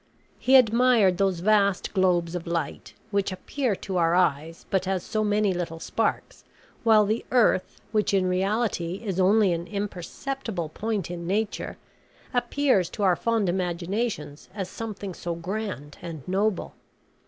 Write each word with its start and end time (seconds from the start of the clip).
He 0.39 0.55
admired 0.55 1.19
those 1.19 1.41
vast 1.41 1.93
globes 1.93 2.33
of 2.33 2.47
light, 2.47 2.95
which 3.11 3.31
appear 3.31 3.75
to 3.85 3.97
our 3.97 4.15
eyes 4.15 4.65
but 4.71 4.87
as 4.87 5.03
so 5.03 5.23
many 5.23 5.53
little 5.53 5.79
sparks, 5.79 6.43
while 6.83 7.05
the 7.05 7.23
earth, 7.29 7.79
which 7.91 8.11
in 8.11 8.25
reality 8.27 9.01
is 9.05 9.19
only 9.19 9.53
an 9.53 9.67
imperceptible 9.67 10.69
point 10.69 11.11
in 11.11 11.27
nature, 11.27 11.77
appears 12.33 12.89
to 12.89 13.03
our 13.03 13.15
fond 13.15 13.47
imaginations 13.47 14.49
as 14.55 14.71
something 14.71 15.13
so 15.13 15.35
grand 15.35 15.99
and 16.01 16.27
noble. 16.27 16.73